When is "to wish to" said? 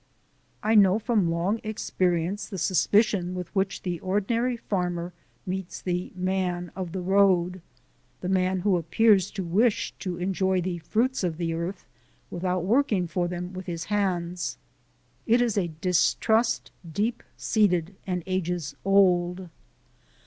9.29-10.17